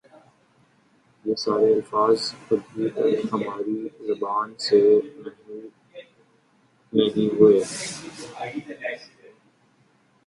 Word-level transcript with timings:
یہ 1.25 1.35
سارے 1.43 1.67
الفاظ 1.73 2.17
ابھی 2.51 2.89
تک 2.89 3.33
ہماری 3.33 3.77
زبان 4.07 4.47
سے 4.65 4.79
محو 5.17 5.59
نہیں 6.93 7.29
ہوئے 7.35 7.59